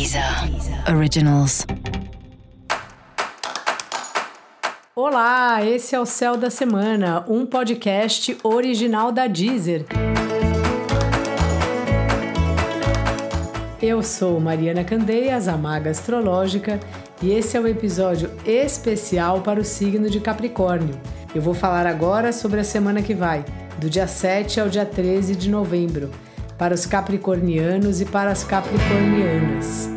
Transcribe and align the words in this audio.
Deezer 0.00 0.24
Originals. 0.96 1.66
Olá, 4.96 5.62
esse 5.62 5.94
é 5.94 6.00
o 6.00 6.06
Céu 6.06 6.38
da 6.38 6.48
Semana, 6.48 7.22
um 7.28 7.44
podcast 7.44 8.34
original 8.42 9.12
da 9.12 9.26
Deezer. 9.26 9.84
Eu 13.82 14.02
sou 14.02 14.40
Mariana 14.40 14.84
Candeias, 14.84 15.46
a 15.46 15.58
maga 15.58 15.90
astrológica, 15.90 16.80
e 17.20 17.32
esse 17.32 17.58
é 17.58 17.60
um 17.60 17.66
episódio 17.66 18.30
especial 18.46 19.42
para 19.42 19.60
o 19.60 19.64
signo 19.64 20.08
de 20.08 20.18
Capricórnio. 20.18 20.98
Eu 21.34 21.42
vou 21.42 21.52
falar 21.52 21.86
agora 21.86 22.32
sobre 22.32 22.60
a 22.60 22.64
semana 22.64 23.02
que 23.02 23.12
vai, 23.12 23.44
do 23.78 23.90
dia 23.90 24.06
7 24.06 24.60
ao 24.60 24.70
dia 24.70 24.86
13 24.86 25.36
de 25.36 25.50
novembro 25.50 26.10
para 26.60 26.74
os 26.74 26.84
capricornianos 26.84 28.02
e 28.02 28.04
para 28.04 28.30
as 28.30 28.44
capricornianas. 28.44 29.88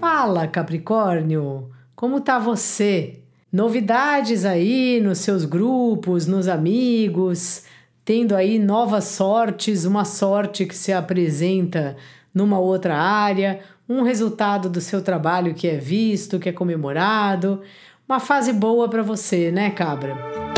Fala, 0.00 0.48
Capricórnio, 0.48 1.70
como 1.94 2.20
tá 2.20 2.40
você? 2.40 3.20
Novidades 3.52 4.44
aí 4.44 5.00
nos 5.00 5.18
seus 5.18 5.44
grupos, 5.44 6.26
nos 6.26 6.48
amigos, 6.48 7.62
tendo 8.04 8.34
aí 8.34 8.58
novas 8.58 9.04
sortes, 9.04 9.84
uma 9.84 10.04
sorte 10.04 10.66
que 10.66 10.74
se 10.74 10.92
apresenta 10.92 11.96
numa 12.34 12.58
outra 12.58 12.96
área, 12.96 13.60
um 13.88 14.02
resultado 14.02 14.68
do 14.68 14.80
seu 14.80 15.00
trabalho 15.00 15.54
que 15.54 15.68
é 15.68 15.76
visto, 15.76 16.40
que 16.40 16.48
é 16.48 16.52
comemorado, 16.52 17.62
uma 18.08 18.18
fase 18.18 18.52
boa 18.52 18.88
para 18.88 19.04
você, 19.04 19.52
né, 19.52 19.70
cabra? 19.70 20.57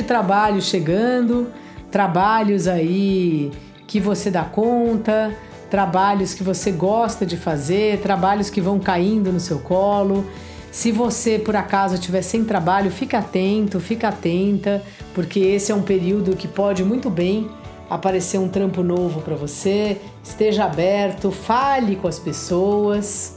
De 0.00 0.02
trabalho 0.02 0.62
chegando, 0.62 1.48
trabalhos 1.90 2.66
aí 2.66 3.50
que 3.86 4.00
você 4.00 4.30
dá 4.30 4.44
conta, 4.44 5.34
trabalhos 5.68 6.32
que 6.32 6.42
você 6.42 6.70
gosta 6.70 7.26
de 7.26 7.36
fazer, 7.36 8.00
trabalhos 8.00 8.48
que 8.48 8.60
vão 8.60 8.78
caindo 8.78 9.30
no 9.30 9.40
seu 9.40 9.58
colo. 9.58 10.24
Se 10.72 10.90
você 10.90 11.38
por 11.38 11.54
acaso 11.54 11.94
estiver 11.94 12.22
sem 12.22 12.44
trabalho, 12.44 12.90
fica 12.90 13.18
atento, 13.18 13.78
fica 13.78 14.08
atenta, 14.08 14.82
porque 15.14 15.40
esse 15.40 15.70
é 15.70 15.74
um 15.74 15.82
período 15.82 16.36
que 16.36 16.48
pode 16.48 16.82
muito 16.82 17.10
bem 17.10 17.50
aparecer 17.88 18.38
um 18.38 18.48
trampo 18.48 18.82
novo 18.82 19.20
para 19.20 19.34
você. 19.34 20.00
Esteja 20.22 20.64
aberto, 20.64 21.30
fale 21.30 21.96
com 21.96 22.06
as 22.06 22.18
pessoas, 22.18 23.34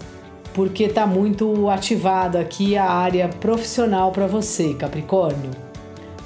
porque 0.54 0.84
está 0.84 1.08
muito 1.08 1.70
ativado 1.70 2.38
aqui 2.38 2.78
a 2.78 2.86
área 2.86 3.28
profissional 3.28 4.12
para 4.12 4.28
você, 4.28 4.76
Capricórnio 4.76 5.73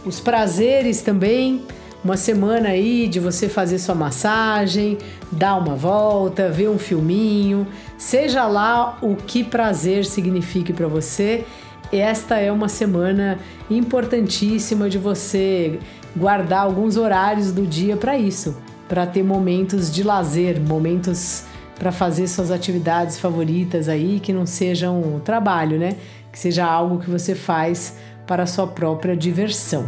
os 0.07 0.19
prazeres 0.19 1.01
também. 1.01 1.61
Uma 2.03 2.15
semana 2.15 2.69
aí 2.69 3.07
de 3.07 3.19
você 3.19 3.49
fazer 3.49 3.79
sua 3.79 3.95
massagem, 3.95 4.97
dar 5.31 5.55
uma 5.57 5.75
volta, 5.75 6.49
ver 6.49 6.69
um 6.69 6.77
filminho, 6.77 7.67
seja 7.97 8.47
lá 8.47 8.97
o 9.01 9.15
que 9.15 9.43
prazer 9.43 10.05
signifique 10.05 10.71
para 10.71 10.87
você. 10.87 11.43
Esta 11.91 12.37
é 12.37 12.51
uma 12.51 12.69
semana 12.69 13.39
importantíssima 13.69 14.89
de 14.89 14.97
você 14.97 15.79
guardar 16.15 16.61
alguns 16.61 16.97
horários 16.97 17.51
do 17.51 17.65
dia 17.65 17.97
para 17.97 18.17
isso, 18.17 18.55
para 18.87 19.05
ter 19.05 19.23
momentos 19.23 19.91
de 19.91 20.03
lazer, 20.03 20.61
momentos 20.61 21.43
para 21.77 21.91
fazer 21.91 22.27
suas 22.27 22.51
atividades 22.51 23.19
favoritas 23.19 23.89
aí 23.89 24.19
que 24.19 24.31
não 24.31 24.45
sejam 24.45 25.21
trabalho, 25.25 25.77
né? 25.77 25.95
Que 26.31 26.39
seja 26.39 26.65
algo 26.65 26.99
que 26.99 27.09
você 27.09 27.35
faz 27.35 27.95
para 28.27 28.45
sua 28.45 28.67
própria 28.67 29.15
diversão. 29.15 29.85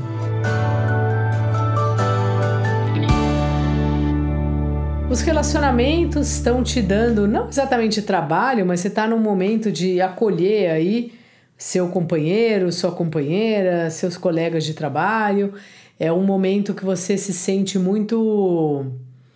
Os 5.10 5.22
relacionamentos 5.22 6.32
estão 6.32 6.64
te 6.64 6.82
dando 6.82 7.28
não 7.28 7.50
exatamente 7.50 8.02
trabalho, 8.02 8.66
mas 8.66 8.80
você 8.80 8.88
está 8.88 9.08
num 9.08 9.20
momento 9.20 9.72
de 9.72 10.00
acolher 10.00 10.72
aí 10.72 11.14
seu 11.58 11.90
companheiro, 11.90 12.72
sua 12.72 12.92
companheira, 12.92 13.90
seus 13.90 14.16
colegas 14.16 14.64
de 14.64 14.74
trabalho. 14.74 15.54
É 16.00 16.14
um 16.14 16.24
momento 16.24 16.74
que 16.74 16.86
você 16.86 17.18
se 17.18 17.34
sente 17.34 17.78
muito 17.78 18.86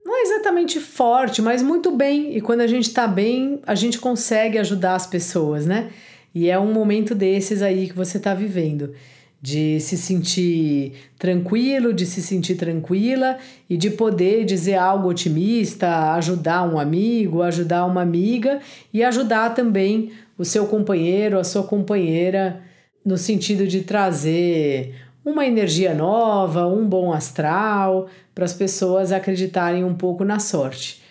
não 0.05 0.19
é 0.19 0.21
exatamente 0.21 0.79
forte, 0.79 1.41
mas 1.41 1.63
muito 1.63 1.91
bem. 1.91 2.37
E 2.37 2.39
quando 2.39 2.61
a 2.61 2.67
gente 2.67 2.87
está 2.87 3.07
bem, 3.07 3.59
a 3.65 3.73
gente 3.73 3.97
consegue 3.97 4.59
ajudar 4.59 4.93
as 4.93 5.07
pessoas, 5.07 5.65
né? 5.65 5.89
E 6.33 6.49
é 6.49 6.59
um 6.59 6.73
momento 6.73 7.13
desses 7.13 7.61
aí 7.61 7.87
que 7.87 7.95
você 7.95 8.17
está 8.17 8.33
vivendo, 8.33 8.93
de 9.41 9.79
se 9.79 9.97
sentir 9.97 10.93
tranquilo, 11.19 11.93
de 11.93 12.05
se 12.05 12.21
sentir 12.21 12.55
tranquila 12.55 13.37
e 13.69 13.75
de 13.75 13.89
poder 13.89 14.45
dizer 14.45 14.75
algo 14.75 15.09
otimista, 15.09 16.13
ajudar 16.13 16.63
um 16.63 16.79
amigo, 16.79 17.41
ajudar 17.41 17.85
uma 17.85 18.01
amiga 18.01 18.59
e 18.93 19.03
ajudar 19.03 19.53
também 19.53 20.11
o 20.37 20.45
seu 20.45 20.65
companheiro, 20.65 21.37
a 21.37 21.43
sua 21.43 21.63
companheira, 21.63 22.61
no 23.05 23.17
sentido 23.17 23.67
de 23.67 23.81
trazer 23.81 24.95
uma 25.25 25.45
energia 25.45 25.93
nova, 25.93 26.67
um 26.67 26.87
bom 26.87 27.13
astral, 27.13 28.07
para 28.33 28.45
as 28.45 28.53
pessoas 28.53 29.11
acreditarem 29.11 29.83
um 29.83 29.93
pouco 29.93 30.23
na 30.23 30.39
sorte. 30.39 31.01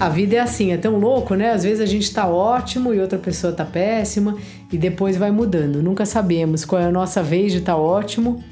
A 0.00 0.08
vida 0.08 0.36
é 0.36 0.38
assim, 0.38 0.72
é 0.72 0.78
tão 0.78 0.96
louco, 0.98 1.34
né? 1.34 1.50
Às 1.50 1.62
vezes 1.62 1.78
a 1.78 1.84
gente 1.84 2.10
tá 2.10 2.26
ótimo 2.26 2.94
e 2.94 2.98
outra 2.98 3.18
pessoa 3.18 3.52
tá 3.52 3.66
péssima 3.66 4.34
e 4.72 4.78
depois 4.78 5.14
vai 5.14 5.30
mudando. 5.30 5.82
Nunca 5.82 6.06
sabemos 6.06 6.64
qual 6.64 6.80
é 6.80 6.86
a 6.86 6.90
nossa 6.90 7.22
vez 7.22 7.52
de 7.52 7.58
estar 7.58 7.74
tá 7.74 7.78
ótimo 7.78 8.42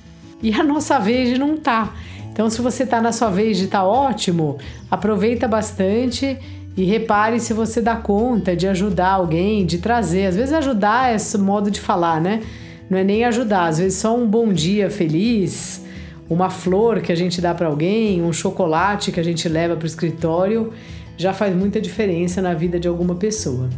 e 0.43 0.53
a 0.53 0.63
nossa 0.63 0.99
vez 0.99 1.31
de 1.31 1.39
não 1.39 1.57
tá. 1.57 1.95
Então, 2.31 2.51
se 2.51 2.61
você 2.61 2.85
tá 2.85 3.01
na 3.01 3.13
sua 3.13 3.31
vez 3.31 3.57
de 3.57 3.65
estar 3.65 3.79
tá 3.79 3.87
ótimo, 3.87 4.59
aproveita 4.91 5.49
bastante 5.49 6.37
e 6.77 6.85
repare 6.85 7.41
se 7.41 7.55
você 7.55 7.81
dá 7.81 7.97
conta 7.97 8.55
de 8.55 8.69
ajudar 8.69 9.13
alguém, 9.13 9.65
de 9.65 9.79
trazer. 9.79 10.27
Às 10.27 10.37
vezes 10.37 10.53
ajudar 10.53 11.13
é 11.13 11.17
esse 11.17 11.39
modo 11.39 11.71
de 11.71 11.81
falar, 11.81 12.21
né? 12.21 12.43
Não 12.91 12.99
é 12.99 13.03
nem 13.03 13.25
ajudar, 13.25 13.69
às 13.69 13.79
vezes 13.79 13.99
só 13.99 14.15
um 14.15 14.27
bom 14.27 14.53
dia 14.53 14.91
feliz, 14.91 15.83
uma 16.29 16.51
flor 16.51 17.01
que 17.01 17.11
a 17.11 17.17
gente 17.17 17.41
dá 17.41 17.55
para 17.55 17.69
alguém, 17.69 18.23
um 18.23 18.35
chocolate 18.35 19.11
que 19.11 19.19
a 19.19 19.23
gente 19.25 19.49
leva 19.49 19.77
para 19.77 19.85
o 19.85 19.87
escritório 19.87 20.75
já 21.19 21.34
faz 21.34 21.55
muita 21.55 21.81
diferença 21.81 22.41
na 22.41 22.55
vida 22.55 22.81
de 22.81 22.89
alguma 22.89 23.17
pessoa. 23.17 23.69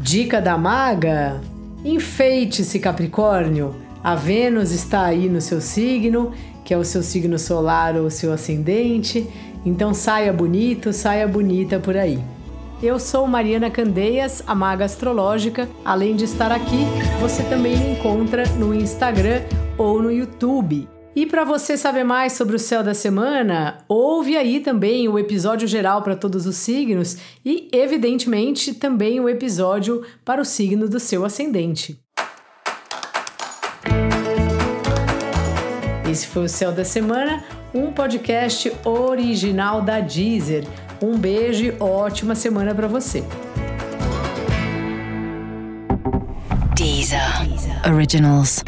Dica 0.00 0.40
da 0.40 0.56
maga: 0.56 1.38
enfeite-se, 1.84 2.78
Capricórnio. 2.78 3.74
A 4.02 4.14
Vênus 4.14 4.70
está 4.70 5.04
aí 5.04 5.28
no 5.28 5.40
seu 5.40 5.60
signo, 5.60 6.32
que 6.64 6.72
é 6.72 6.78
o 6.78 6.84
seu 6.84 7.02
signo 7.02 7.36
solar 7.38 7.96
ou 7.96 8.06
o 8.06 8.10
seu 8.10 8.32
ascendente, 8.32 9.26
então 9.66 9.92
saia 9.92 10.32
bonito, 10.32 10.92
saia 10.92 11.26
bonita 11.26 11.80
por 11.80 11.96
aí. 11.96 12.18
Eu 12.80 13.00
sou 13.00 13.26
Mariana 13.26 13.70
Candeias, 13.70 14.40
a 14.46 14.54
maga 14.54 14.84
astrológica. 14.84 15.68
Além 15.84 16.14
de 16.14 16.24
estar 16.24 16.52
aqui, 16.52 16.86
você 17.20 17.42
também 17.42 17.76
me 17.76 17.92
encontra 17.94 18.46
no 18.50 18.72
Instagram 18.72 19.42
ou 19.76 20.00
no 20.00 20.12
YouTube. 20.12 20.88
E 21.16 21.26
para 21.26 21.44
você 21.44 21.76
saber 21.76 22.04
mais 22.04 22.34
sobre 22.34 22.54
o 22.54 22.58
céu 22.58 22.82
da 22.82 22.94
semana, 22.94 23.78
ouve 23.88 24.36
aí 24.36 24.60
também 24.60 25.08
o 25.08 25.18
episódio 25.18 25.66
geral 25.66 26.02
para 26.02 26.14
todos 26.14 26.46
os 26.46 26.56
signos 26.56 27.16
e, 27.44 27.68
evidentemente, 27.72 28.74
também 28.74 29.18
o 29.18 29.28
episódio 29.28 30.04
para 30.24 30.40
o 30.40 30.44
signo 30.44 30.88
do 30.88 31.00
seu 31.00 31.24
ascendente. 31.24 31.98
Esse 36.08 36.26
foi 36.26 36.44
o 36.44 36.48
Céu 36.48 36.72
da 36.72 36.84
Semana, 36.84 37.44
um 37.74 37.92
podcast 37.92 38.72
original 38.84 39.82
da 39.82 40.00
Deezer. 40.00 40.64
Um 41.02 41.18
beijo 41.18 41.64
e 41.64 41.76
ótima 41.78 42.34
semana 42.34 42.74
para 42.74 42.88
você. 42.88 43.22
Deezer. 46.74 47.20
Originals. 47.92 48.62